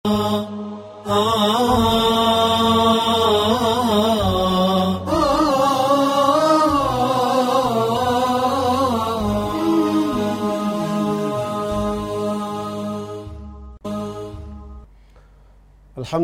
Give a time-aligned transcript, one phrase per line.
[0.00, 0.16] الحمد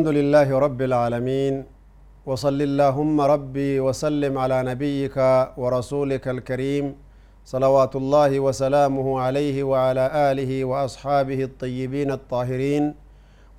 [0.08, 1.64] لله رب العالمين
[2.26, 5.16] وصل اللهم ربي وسلم على نبيك
[5.56, 6.94] ورسولك الكريم
[7.44, 13.05] صلوات الله وسلامه عليه وعلى آله وأصحابه الطيبين الطاهرين.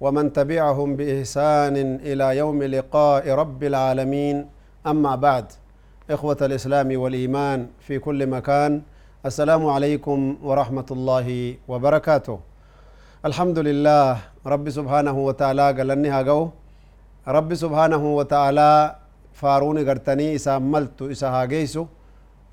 [0.02, 1.76] ومن تبعهم بإحسان
[2.10, 4.38] إلى يوم لقاء رب العالمين.
[4.88, 5.46] أما بعد
[6.10, 8.82] إخوة الإسلام والإيمان في كل مكان
[9.26, 11.28] السلام عليكم ورحمة الله
[11.68, 12.38] وبركاته.
[13.26, 16.42] الحمد لله رب سبحانه وتعالى قالني هاقو.
[17.28, 18.72] رب سبحانه وتعالى
[19.34, 21.86] فاروني قرتني إسا ملتو إسا هاقيسو.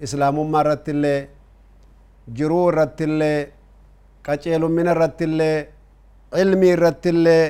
[0.02, 1.28] إسلام ما رت اللي
[2.28, 3.34] جرو رت اللي
[4.26, 5.20] قچيل من رت
[6.34, 7.40] علمي رت اللي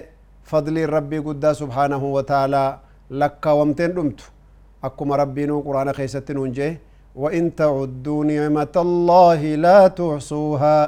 [0.50, 2.64] فضل ربي قد سبحانه وتعالى
[3.20, 4.24] لك ومتين دمتو
[4.86, 6.72] أكما ربي نو قرآن خيستن ونجيه
[7.22, 10.78] وإن تعدوا نعمة الله لا تحصوها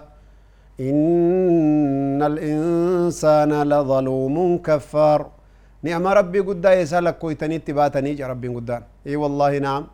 [0.89, 4.37] إن الإنسان لظلوم
[4.69, 5.21] كفار
[5.87, 9.85] نعم ربي قد يسألك كويتني تباتني ربي قدان اي والله نعم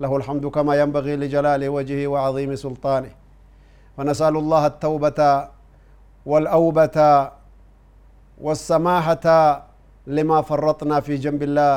[0.00, 3.12] له الحمد كما ينبغي لجلال وجهه وعظيم سلطانه
[3.98, 5.20] ونسأل الله التوبة
[6.26, 6.98] والأوبة
[8.44, 9.26] والسماحة
[10.06, 11.76] لما فرطنا في جنب الله.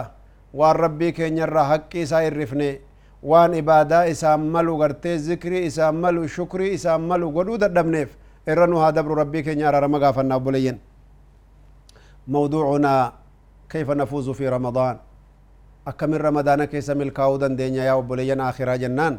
[0.53, 2.71] وان ربي كي نرى حقي ساير رفني
[3.21, 8.09] وان إبادة إساملو غرتي ذكري إساملو شكري إساملو قدود الدمنيف.
[8.49, 10.77] إرنو هذا دبر ربي كي نرى رمقا فنابلين
[12.27, 13.13] موضوعنا
[13.69, 14.95] كيف نفوز في رمضان؟
[15.87, 19.13] أكمل رمضان كيس ملكاو دنيا يا بلين آخرا جنان.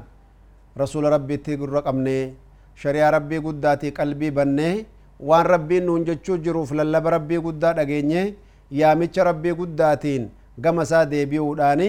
[0.78, 2.34] رسول ربي تيقر رقمني
[2.74, 4.86] شريع ربي قداتي قلبي بني.
[5.28, 8.22] وان ربي نون جچو جروف للب ربي قدا دغيني
[8.80, 10.22] يا مچ ربي قداتين
[10.64, 11.88] غمسا ديبيوداني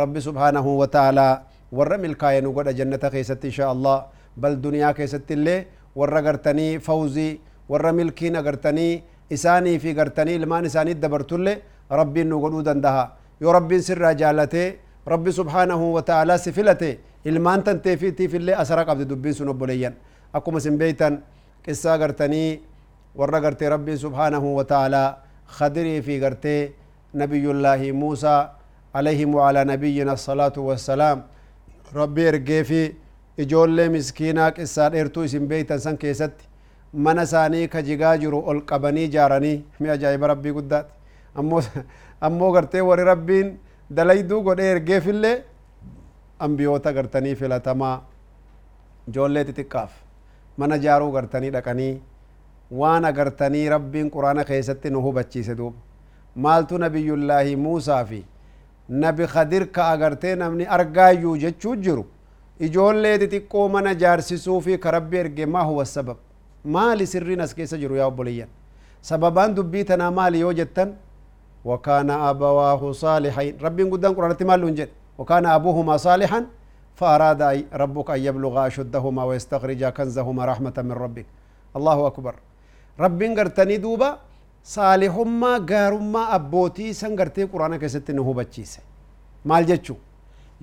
[0.00, 1.28] ربي سبحانه وتعالى
[1.76, 3.96] ور ملكاينو قد جنة كيست إن شاء الله
[4.42, 5.56] بل دنيا كيست اللي
[5.98, 7.28] ور غرتني فوزي
[7.70, 8.88] ور ملكين غرتني
[9.34, 11.54] إساني في غرتني لمان إساني دبرتله
[11.98, 13.04] ربي نو قدو دندها
[13.42, 14.66] يو ربي سر جالته
[15.12, 16.92] ربي سبحانه وتعالى سفلته
[17.28, 19.94] ilmaan tantee fi tiifillee asara qabdi dubbiin sun obboleeyyan.
[20.32, 21.22] Akkuma sin beeytan
[21.68, 22.60] qissaa gartanii
[23.22, 25.08] warra gartee rabbiin subhaanahu wa ta'aalaa
[25.58, 26.72] khadirii fi gartee
[27.22, 28.40] nabiyullaahi muusaa
[29.00, 31.22] alayhim waalaa nabiyyina asalaatu wassalaam
[32.00, 32.80] rabbi ergee fi
[33.44, 36.44] ijoollee miskiinaa qissaa dheertuu isin beeytan san keessatti
[37.06, 40.92] mana isaanii ka jigaa jiru ol qabanii jaaranii mi ajaa'iba rabbii guddaati
[41.42, 41.62] ammoo
[42.28, 43.50] ammoo gartee warri rabbiin
[43.96, 45.36] dalayduu godhee ergeefillee
[46.46, 47.94] ambiyoota gartanii filatamaa
[49.08, 49.90] ijoollee xixiqqaaf
[50.60, 51.94] mana jaaruu gartanii dhaqanii
[52.80, 55.76] waan agartanii rabbiin quraana keessatti nu hubachiise duuba
[56.46, 58.20] maaltu nabiyullaahi muusaa fi
[59.04, 62.04] nabi khadir ka agartee namni argaayyuu jechuu jiru
[62.68, 66.16] ijoollee xixiqqoo mana jaarsisuu fi ka rabbi erge maa huwa sabab
[66.76, 68.48] maali sirriin as keessa jiru yaa obboleeyyan
[69.10, 70.94] sababaan dubbii tanaa maali yoo jettan
[71.68, 76.40] وكان أبواه صالحين ربي قدام قرآن تمالون جد وكان أبوهما صالحا
[76.98, 77.42] فأراد
[77.82, 81.26] ربك أن يبلغ أشدهما ويستخرج كنزهما رحمة من ربك
[81.78, 82.34] الله أكبر
[83.04, 84.10] ربي قرتني دوبا
[84.76, 88.80] صالحما قارما أبوتي سنقرتي قرآن كستي نهو بچيسي
[89.50, 89.96] مال جتشو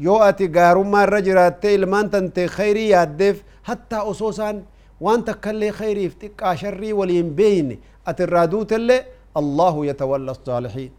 [0.06, 3.38] yoo ati gaarummaa irra jiraattee ilmaan tante khayrii yaaddeef
[3.70, 4.58] hattaa osoo isaan
[5.06, 7.76] waan takkaillee khayriif xiqqaa sharrii waliin beeyne
[8.10, 9.00] ati irraa duutellee
[9.42, 10.92] allahu yatawalla saalixiin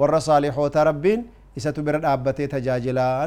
[0.00, 1.20] warra saalixoota rabbiin
[1.56, 3.26] isatu bira dhaabbatee tajaajilaa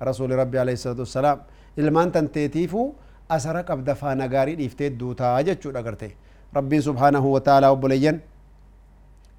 [0.00, 1.38] alayhi salatu wassalaam
[1.76, 2.94] ilmaan tanteetiifuu
[3.28, 6.16] asara qabda faana gaarii dhiiftee duutaa jechuudha garte
[6.54, 8.20] rabbiin subhaanahu wa ta'aalaa obboleeyyan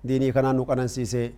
[0.07, 1.31] diinii kanaan nu qanansiisee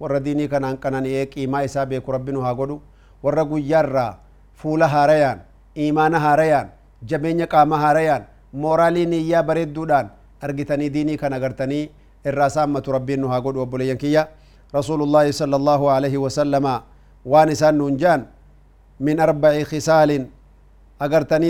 [0.00, 2.80] warra diinii kanaan qanani'ee qiimaa isaa beeku rabbi nu haa godhu
[3.24, 4.12] warra guyyaarraa
[4.54, 5.40] fuula haarayaan
[5.76, 6.68] iimaana haarayaan
[7.10, 11.90] jabeenya qaama haarayaan mooraalii niyyaa bareedduudhaan argitanii diinii kana agartanii
[12.24, 14.28] irraa saammatu rabbiin nu haa godhu obboleeyyan kiyya
[14.72, 16.82] rasuulullaahi sala allaahu alaihi wasalama
[17.26, 18.26] waan isaan nuun jaan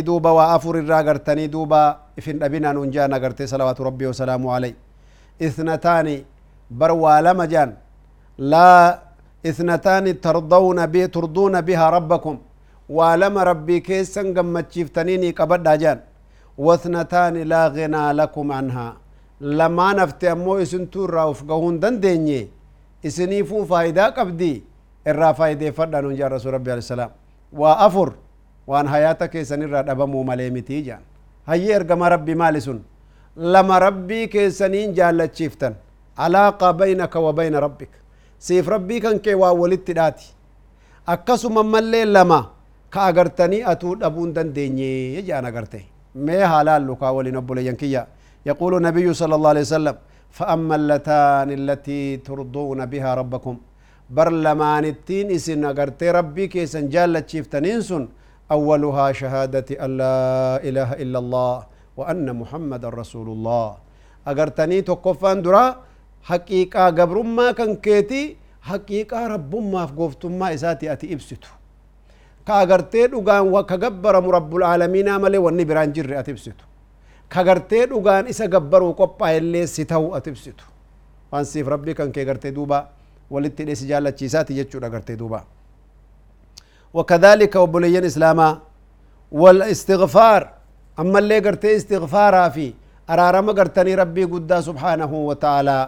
[0.09, 1.81] duuba waa afur irraa agartanii duuba
[2.17, 4.75] ifin dhabinaa nuun jaan agartee salawaatu rabbii wasalaamu alay
[5.41, 6.25] ithnataani
[6.71, 7.73] bar waa lama jaan
[8.39, 9.03] لا
[9.51, 12.39] إثنتان ترضون به ترضون بها ربكم.
[12.89, 15.99] ولما ربي كيسن قمت شفتنيني قبل جان
[16.59, 18.89] واثنتان لا غنى لكم عنها.
[19.41, 22.41] لما نفت أمو اسنتو راوف قهون دنديني.
[23.07, 24.55] اسنيفو فايدة قبدي
[25.11, 26.05] الرا فايدة فردان
[26.35, 27.11] رسول ربي عليه السلام.
[27.53, 28.09] وافر
[28.71, 31.03] وان حياتك سنرا دبمو ملمتي جان
[31.49, 32.79] هي ارغم ربي مالسون
[33.37, 35.75] لما ربي كسنين جال تشيفتن
[36.25, 37.93] علاقه بينك وبين ربك
[38.47, 40.29] سيف ربي كان كي واولت داتي
[41.09, 42.41] اكسو مملل لما
[42.95, 45.83] كاغرتني اتو دبون دنديني جانا اغرتي
[46.27, 48.03] مي حلال لوكا ولي نبول ينكيا
[48.51, 49.97] يقول النبي صلى الله عليه وسلم
[50.37, 53.55] فاما اللتان التي ترضون بها ربكم
[54.17, 58.05] برلمانتين إسن أغرتي ربي كيسن جالة شيفتنين سن.
[58.49, 61.57] أولها شهادة أن لا إله إلا الله
[61.99, 63.69] وأن محمد رسول الله.
[64.31, 65.65] أغرتني تقفان درا
[66.31, 68.37] حقيقة قبر ما كان كيتي
[68.71, 71.53] حقيقة رب ما فقفتم ما إساتي أتي إبسطو
[72.47, 76.67] كأغرتي دقان وكقبر رب العالمين عملي والنبران جر أتي إبسطو
[77.33, 77.79] كغرتي
[78.33, 80.65] isa gabbaruu qophaa'ellee si ta'u ati ibsitu
[81.33, 82.89] waan siif rabbii kan kee gartee duuba
[83.31, 85.41] walitti hidhee si jaallachiisaati jechuudha gartee duuba.
[86.95, 88.59] وكذلك وبليين إسلاما
[89.33, 90.43] والاستغفار
[90.99, 92.67] أما اللي قرتي استغفارا في
[93.11, 95.79] أرارما قرتني ربي قد سبحانه وتعالى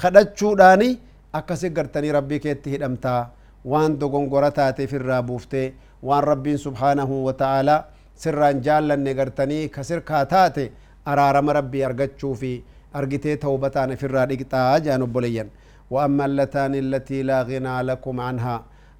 [0.00, 0.98] خدتشو داني
[1.34, 3.16] أكسي قرتني ربي كيتي هدمتا
[3.64, 5.64] وان دوغن قرتاتي في الرابوفتي
[6.02, 7.76] وان ربي سبحانه وتعالى
[8.22, 10.70] سران جالا نقرتني كسر كاتاتي
[11.08, 12.50] araarama rabbii argachuu fi
[12.92, 15.48] argitee tawbataan ifirraa dhiqxaa jaan obboleeyyan.
[15.94, 18.56] وأما اللتان التي لا غنى لكم عنها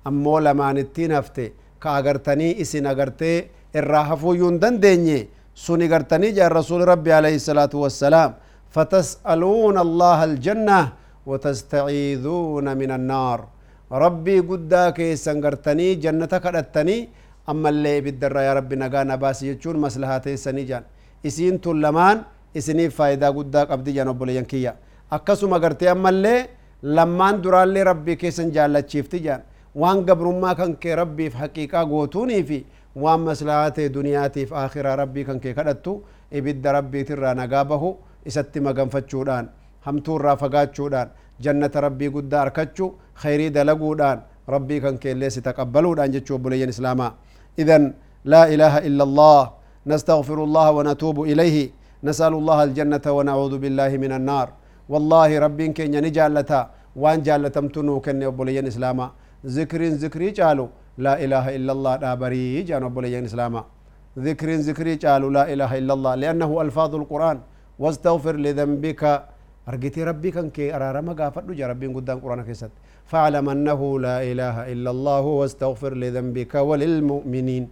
[0.09, 1.49] أمو لمان التين هفته
[1.83, 3.33] كأغرتني إسن أغرتي
[3.81, 5.19] الراحفو يندن ديني
[5.65, 8.31] سوني غرتني جاء الرسول ربي عليه الصلاة والسلام
[8.75, 10.81] فتسألون الله الجنة
[11.29, 13.39] وتستعيذون من النار.
[14.05, 16.97] ربي قدا كيسن غرتني جنة كرتني
[17.51, 20.37] أما اللي بالدرة يا ربي نقانا باس يجون مسلحاتي
[21.25, 24.75] isiin tun lamaan isiniif faayidaa guddaa qabdi jedhan obboleeyyan kiyya
[25.11, 26.49] akkasuma gartee ammallee
[26.83, 29.43] lammaan duraallee rabbii keessan jaallachiifti jedhan
[29.83, 32.59] waan gabrummaa kan kee rabbiif haqiiqaa gootuunii fi
[33.03, 36.03] waan maslahaa ta'e duniyaatiif akhiraa rabbii kan kee kadhattu
[36.41, 37.91] ibidda rabbiitirraa nagaa bahu
[38.31, 39.49] isatti maganfachuudhaan
[39.87, 41.09] hamtuurraa fagaachuudhaan
[41.45, 42.91] jannata rabbii guddaa arkachuu
[43.23, 44.23] khayrii dalaguudhaan
[44.55, 47.13] rabbii kan keellee si taqabbaluudhaan jechuu obboleeyyan islaamaa
[47.59, 47.95] idan
[48.25, 49.41] laa ilaaha illa allah
[49.93, 51.57] نستغفر الله ونتوب إليه
[52.09, 54.47] نسأل الله الجنة ونعوذ بالله من النار
[54.93, 56.61] والله ربي كن نجالتا
[57.03, 59.07] وان جالتمتنو كن أبوليين إسلاما.
[59.57, 60.67] ذكر ذكري جالو
[61.05, 63.61] لا إله إلا الله دابري جان أبوليين إسلاما.
[64.27, 67.39] ذكر ذكري جالو لا إله إلا الله لأنه ألفاظ القرآن.
[67.83, 69.03] واستغفر لذنبك.
[69.69, 72.73] أرجتي ربي كان كي أرارما غافر جا ربي قدام قرآن كيست
[73.11, 77.65] فاعلم أنه لا إله إلا الله واستغفر لذنبك وللمؤمنين.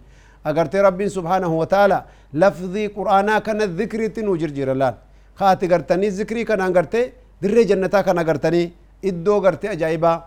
[0.47, 4.95] rabbiin subhaanahu wataala lafdii qur'aanaa kana zikriitti nu jirjira laal
[5.39, 7.05] kaati gartanii zikrii kanaan gartee
[7.41, 8.65] dirree jannataa kana gartanii
[9.09, 10.17] iddoo gartee ajaa'ibaa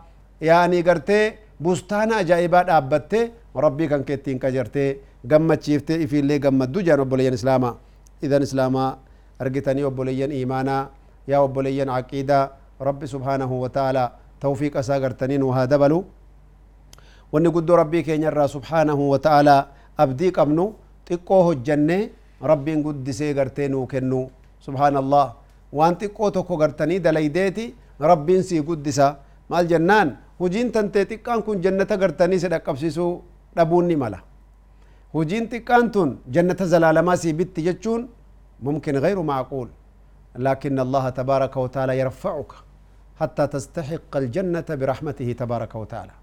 [0.48, 1.24] yaani gartee
[1.62, 3.24] bustaana ajaa'ibaa dhaabbattee
[3.64, 4.88] rabbii kan keettiin qajartee
[5.30, 7.74] gammachiiftee ifiillee gammaddu jaan obboleeyyan islaamaa
[8.22, 8.90] idan islaamaa
[9.38, 10.82] argitanii obboleeyyan iimaanaa
[11.26, 12.44] yaa obboleeyyan aqiidaa
[12.88, 14.04] rabbi subhaanahu wataala
[14.40, 16.04] tawfiiqa isaa gartanii nu haa dabalu
[17.32, 19.60] wanni guddoo rabbii keenya irraa subhaanahu wataalaa
[20.04, 20.64] abdii qabnu
[21.08, 21.98] xiqqoo hojjanne
[22.50, 24.20] rabbiin guddisee gartee nuu kennu
[24.66, 25.26] سبحان الله
[25.78, 27.66] وانت قوتو كو غرتني دلاي ديتي
[28.10, 29.08] رب سي قدسا
[29.50, 30.08] مال جنان
[30.40, 33.06] هجين تنتي تقان كون جنة غرتني سي دقبسيسو
[33.56, 34.20] دبوني مالا
[35.16, 38.00] هجين تقان تون جنة زلالة ما سي بيت جچون
[38.66, 39.68] ممكن غير معقول
[40.46, 42.52] لكن الله تبارك وتعالى يرفعك
[43.20, 46.14] حتى تستحق الجنة برحمته تبارك وتعالى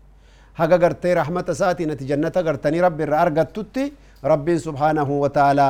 [0.60, 3.86] هاگا غرتي رحمة ساتي نتي جنة غرتني رب الرأرغت تتي
[4.32, 5.68] رب سبحانه وتعالى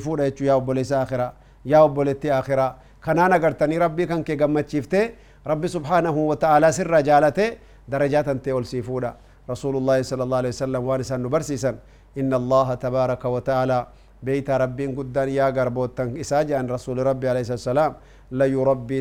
[0.00, 1.32] fuudha jechuu yaa obboleessa akhiraa
[1.64, 7.58] yaa obboleettii akhiraa kanaan agartanii rabbii kan kee gammachiiftee rabbi subhaanahu wa ta'aalaa sirra jaalatee
[7.90, 9.14] darajaa tantee ol sii fuudha
[9.50, 11.70] رسول الله صلى الله عليه وسلم وانسان نبرسيسا
[12.20, 13.78] إن الله تبارك وتعالى
[14.22, 17.92] بيت ربين قدان يا غربوتن إساجا رسول ربي عليه والسلام
[18.38, 18.98] لا يربي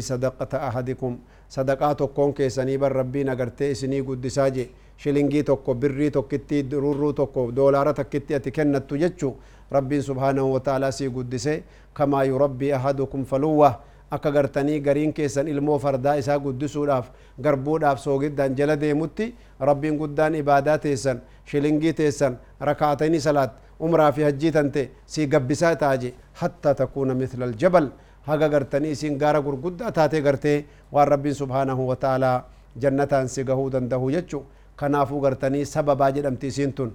[1.54, 4.64] sadaqaa tokkoon keessanii bar rabbiin agartee isinii guddisaa je
[4.98, 9.36] shilingii tokko birrii tokkitti rurruu tokko doolaara takkitti ati kennattu jechu
[9.72, 13.74] rabbiin subhaanahu wataalaa sii guddise kamaa yurabbii ahadukum faluwwa
[14.12, 17.10] akka gartanii gariin keessan ilmoo fardaa isaa guddisuudhaaf
[17.42, 22.38] garbuudhaaf soogiddaan jala deemutti rabbiin guddaan ibaadaa teessan shilingii teessan
[22.70, 27.88] rakaatanii salaat umraa fi hajjii tante sii gabbisaa taaje hattaa takuuna mithla aljabal
[28.28, 30.58] haga gartanii isin gaara gurguddaa taatee gartee
[30.92, 32.44] waan rabbiin subhaanahu wa ta'aalaa
[32.86, 34.44] jannataan si gahuu dandahu jechu
[34.84, 36.92] kanaafuu gartanii sababaa jedhamti isiin tun.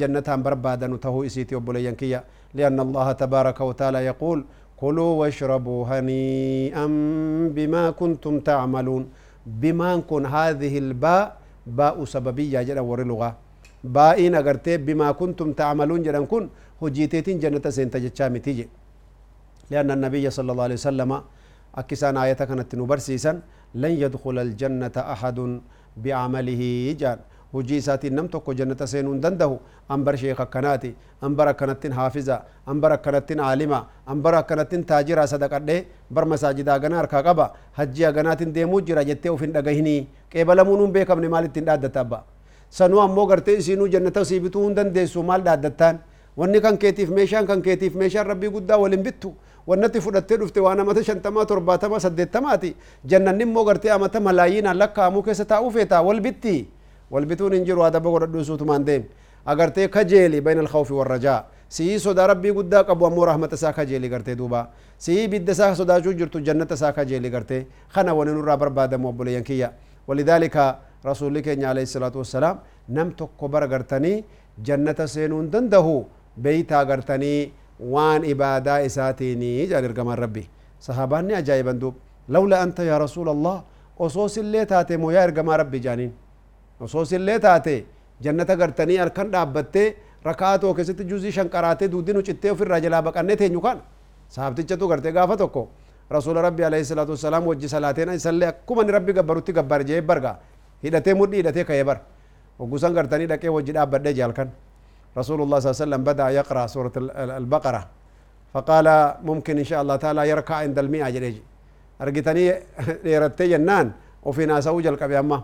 [0.00, 2.22] Jannataan barbaadanu tahuu isiiti obboleeyyan kiyya.
[2.54, 4.42] Lianna allaha tabaaraka wa ta'aalaa yaquul
[4.80, 6.86] كلوا واشربوا هنيئا
[7.56, 9.02] بما كنتم تعملون
[9.62, 11.24] بما كن هذه الباء
[11.78, 13.30] باء سببية جدا ور لغة
[13.94, 16.44] باءين أغرتي بما كنتم تعملون جدا كن
[16.82, 18.66] هجيتين جنة سنتجتشامي تيجي
[19.70, 21.10] لأن النبي صلى الله عليه وسلم
[21.80, 23.32] أكسان آية كانت نبرسيسا
[23.82, 25.38] لن يدخل الجنة أحد
[25.96, 26.62] بعمله
[27.00, 27.18] جان
[27.52, 29.54] hujii isaatiin nam tokko jannata seenuu hin danda'u
[29.94, 30.90] anbar sheeka akkanaati
[31.28, 32.36] anbar akkanattin haafiza
[32.72, 35.76] anbar akkanattin aalima anbar akkanattin taajiraa sadaqadhe
[36.14, 37.46] bar masaajidaa gana harkaa qaba
[37.78, 39.98] hajjii aganaatin deemuu jira jettee uf hin dhagahinii
[40.34, 42.22] qeebalamuun hin beekamne maal ittiin dhaaddata abba
[42.78, 45.98] sanuu ammoo gartee isiinuu jannata sii bituu hin dandeessu maal dhaaddattaan
[46.42, 49.34] wanni kan keetiif meeshaan kan keetiif meeshaan rabbii guddaa walin bittu
[49.70, 52.70] wannatti fudhattee dhufte waan amata shantamaa torbaatama saddeettamaati.
[53.10, 56.02] Jannanni immoo gartee amata malaayiinaan lakkaa'amuu keessa taa'uu feetaa?
[56.10, 56.58] Wal bitti.
[57.10, 59.02] والبتون انجروا هذا بقول الدوسو تمان ديم
[59.50, 61.40] اگرتي كجيلي بين الخوف والرجاء
[61.76, 64.60] سي صدا ربي قد قبو امو رحمة سا كجيلي قرتي دوبا
[65.04, 67.58] سي بد سا صدا جو جرتو جنة سا كجيلي قرتي
[67.94, 69.68] خنا وننور برباد موبولي ينكيا
[70.08, 70.56] ولذلك
[71.10, 72.56] رسول الله عليه الصلاة والسلام
[72.96, 74.12] نم تكبر قرتني
[74.66, 75.86] جنة سينون دنده
[76.44, 77.34] بيتا قرتني
[77.80, 80.44] وان إبادة إساتيني جال إرقام ربي
[80.86, 81.94] صحاباني أجايبا دوب
[82.28, 83.56] لولا أنت يا رسول الله
[84.00, 86.12] أصوص اللي تاتي مو يا إرقام ربي جانين
[86.84, 87.84] أصوص اللي تاتي
[88.24, 89.86] جنة قرتني أركان دابتة
[90.26, 93.78] ركعات وكسيت جوزي شنقراتي دو دينو چتة وفر رجلا بقاني تهنو كان
[94.34, 95.62] صحابتي چتو قرتي غافتوكو
[96.16, 100.32] رسول ربي عليه الصلاة والسلام وجي صلاتينا يسلي أكومن ربي قبروتي قبر جيب برغا
[100.84, 101.98] هدتي مرني هدتي كيبر
[102.58, 104.69] وقوسان قرتني دكي وجي دابت دي جالكن جي
[105.18, 106.94] رسول الله صلى الله عليه وسلم بدأ يقرأ سورة
[107.42, 107.82] البقرة.
[108.54, 108.86] فقال
[109.22, 111.36] ممكن إن شاء الله تعالى يركع عند المئة جريج.
[112.02, 112.44] أرجتني
[113.14, 113.86] يرتي جنان
[114.26, 115.38] وفي ناس أوجل أما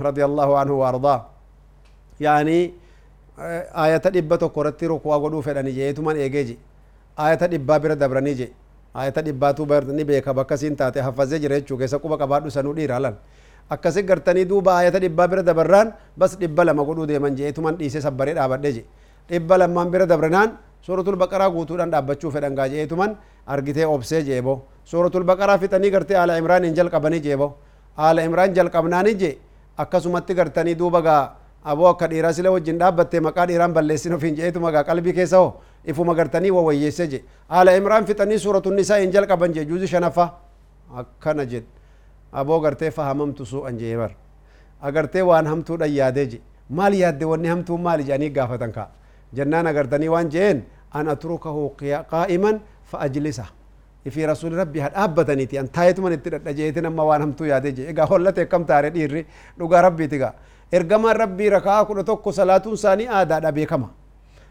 [0.00, 1.20] رضي الله عنه وأرضاه.
[2.20, 2.58] يعني
[3.84, 6.58] آية دبة كورتي ركوا غدو فداني جيتو من إيجي
[7.18, 8.48] آية دبة بر دبرني جي.
[8.96, 13.14] آية دبة تو برني بيكا بكسين تاتي حفظه جريچو كيسا كوبا قبادو سنو ديرالان
[13.70, 18.34] akkasi gartanii duuba ayata dhibbaa bira dabarraan bas dhibba lama godhuu deeman jeetuman dhiise sabbaree
[18.38, 18.82] dhaabadhe je
[19.28, 25.24] dhibba lammaan bira dabranaan suratul baqaraa guutuudhaan dhaabbachuu fedhan gaa jeetuman argitee obsee jeebo suratul
[25.24, 27.54] baqaraa fixanii gartee aala imraan hin jalqabanii jeebo
[27.96, 29.30] aala imraan jalqabnaani je
[29.76, 31.22] akkasumatti gartanii duuba gaa
[31.64, 35.52] aboo akka dhiiraa sila wajjin dhaabbatte maqaa dhiiraan balleessin ofiin jeetuma gaa qalbii keessa hoo
[35.84, 40.26] ifuma gartanii wawayyeesse je haala imraan fixanii suuratun isaa hin jalqaban je juuzi shanaffa
[41.02, 41.64] akkana jed
[42.32, 44.10] aboo gartee fahamamtu su'an jee bar
[44.82, 48.88] agartee waan hamtuudhan yaadee je maal yaadde wanni hamtuu maali jedhanii gaafatan kaa
[49.38, 53.46] agartanii waan jeen an atrukahu qaa'iman fa ajlisa
[54.02, 57.44] في رسول ربي هاد أبدا تي أن تايت من التر جيتنا ما وان هم تو
[57.44, 59.26] يادي جي إيجا هولا تكم تاري ديري؟
[59.58, 60.34] لغا ربي تيجا
[60.74, 63.88] إرجما ربي ركعة كل توكو صلاة ساني آدا دبي كما.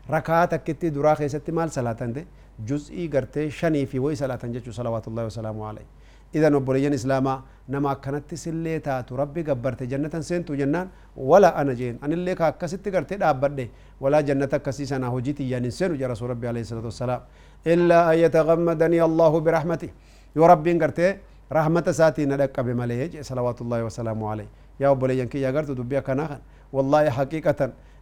[0.10, 2.26] ركعة تكتي درا خيست مال صلاة دي
[2.64, 5.88] جزئي غرتي شني في وي صلاة جتشو صلوات الله وسلامه عليه.
[6.36, 7.36] إذا نبوليين إسلاما
[7.72, 10.88] نما كانت سلي تاتو ربي قبرت جنة سنتو جنان
[11.30, 12.00] ولا أنا جين.
[12.04, 13.60] أنا اللي كاكست غرتي دابد
[14.02, 17.22] ولا جنة كسيسنا أنا هجيتي يعني سنو جا رسول ربي عليه الصلاة والسلام.
[17.68, 19.90] إلا أن يتغمدني الله برحمته
[20.36, 21.08] يا ربي انقرتي
[21.52, 24.50] رحمة ساتي ندق بمليه صلوات الله وسلامه عليه.
[24.80, 26.40] يا أبو لينكي يا قرت دبيا كناخن.
[26.76, 27.60] والله حقيقة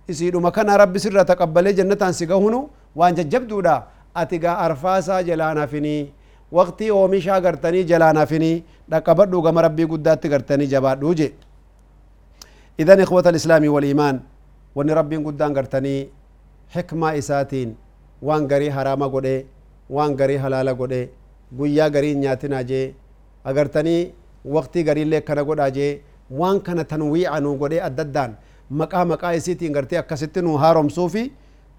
[0.10, 2.70] إسيد مكان ربي سر تقبل جنة سيقهنو.
[2.96, 3.76] وان جبدو دا.
[4.22, 6.19] أتقى أرفاسا جلانا فيني.
[6.58, 8.52] وقتي أومشا قرتني جلانا فيني
[8.92, 11.30] دقبدو قم ربي قدات قرتني جبادو جي
[12.82, 14.16] إذن إخوة الإسلام والإيمان
[14.76, 15.96] وني ربي قدان قرتني
[16.76, 17.70] حكمة إساتين
[18.28, 19.46] waan garii haraama godhe
[19.90, 21.10] waan garii halaala godhe
[21.58, 22.94] guyyaa garii nyaatinaa jee
[23.50, 24.12] agartanii
[24.56, 26.02] waqtii gariillee kana godhaa jee
[26.40, 28.32] waan kana tanwiica nuu godhe adda addaan
[28.82, 31.24] maqaa maqaa isiitiin gartee akkasitti nuu haaromsuufi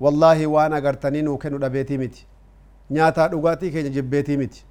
[0.05, 2.25] wallaahi waan agartanii nuu kennu dhabeetii miti
[2.91, 4.65] nyaataa dhugaatii keenya jibbeetii miti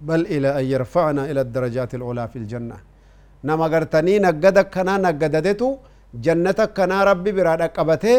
[0.00, 2.76] bal ila an yarfacna ila darajaati alculaa fi ljanna
[3.42, 5.68] nama agartanii naggada akkanaa naggadadetu
[6.24, 8.18] jannata akkanaa rabbi biraa dhaqqabatee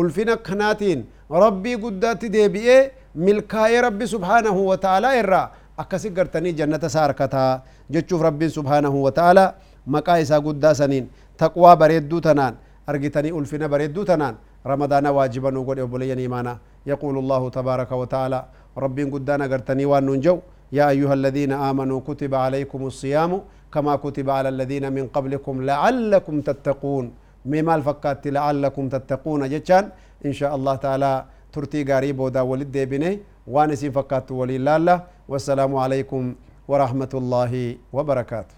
[0.00, 1.04] ulfina akkanaatiin
[1.44, 2.80] rabbii guddaatti deebi'ee
[3.14, 5.46] milkaa'ee rabbi subhaanahu wa ta'aalaa irraa
[5.82, 9.48] akkasi gartanii jannata isaa harkataa jechuuf rabbiin subhaanahu wa ta'aalaa
[9.94, 12.54] maqaa isaa guddaa saniin taqwaa bareedduu tanaan
[12.86, 16.56] argitanii ulfina bareedduu tanaan ramadaana waajiba nuu godhe obboleeyyan imaanaa
[16.86, 18.40] يقول الله تبارك وتعالى
[18.84, 20.36] ربي قدانا قرتني وان ننجو
[20.78, 23.32] يا أيها الذين آمنوا كتب عليكم الصيام
[23.74, 27.04] كما كتب على الذين من قبلكم لعلكم تتقون
[27.52, 29.84] مما الفكات لعلكم تتقون جتان
[30.26, 31.12] إن شاء الله تعالى
[31.52, 33.12] ترتي قريب ودا ولد بني
[33.54, 34.96] وانسين فكات ولي الله
[35.28, 36.22] والسلام عليكم
[36.70, 37.52] ورحمة الله
[37.92, 38.54] وبركاته